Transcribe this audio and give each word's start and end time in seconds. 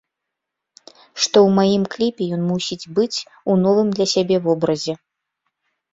Што 1.21 1.37
ў 1.49 1.51
маім 1.59 1.83
кліпе 1.95 2.23
ён 2.37 2.41
мусіць 2.53 2.89
быць 3.01 3.19
у 3.53 3.61
новым 3.67 3.87
для 4.01 4.05
сябе 4.15 4.37
вобразе. 4.47 4.93